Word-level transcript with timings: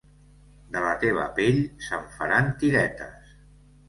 De 0.75 0.79
la 0.85 0.93
teva 1.03 1.25
pell 1.39 1.59
se'n 1.87 2.07
faran 2.13 2.49
tiretes. 2.65 3.37